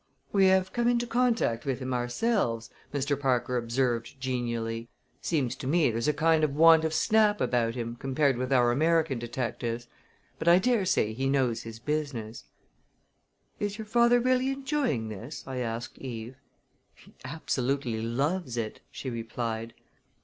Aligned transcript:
"We 0.31 0.47
have 0.47 0.73
come 0.73 0.87
into 0.87 1.05
contact 1.05 1.63
with 1.63 1.77
him 1.77 1.93
ourselves," 1.93 2.71
Mr. 2.91 3.19
Parker 3.19 3.55
observed 3.55 4.19
genially. 4.19 4.89
"Seems 5.21 5.55
to 5.57 5.67
me 5.67 5.91
there's 5.91 6.07
a 6.07 6.11
kind 6.11 6.43
of 6.43 6.55
want 6.55 6.83
of 6.83 6.91
snap 6.91 7.39
about 7.39 7.75
him 7.75 7.97
compared 7.97 8.35
with 8.35 8.51
our 8.51 8.71
American 8.71 9.19
detectives; 9.19 9.85
but 10.39 10.47
I 10.47 10.57
dare 10.57 10.85
say 10.85 11.13
he 11.13 11.29
knows 11.29 11.61
his 11.61 11.77
business." 11.77 12.45
"Is 13.59 13.77
your 13.77 13.85
father 13.85 14.19
really 14.19 14.49
enjoying 14.49 15.09
this?" 15.09 15.43
I 15.45 15.57
asked 15.57 15.99
Eve. 15.99 16.33
"He 16.95 17.13
absolutely 17.23 18.01
loves 18.01 18.57
it!" 18.57 18.79
she 18.89 19.11
replied. 19.11 19.75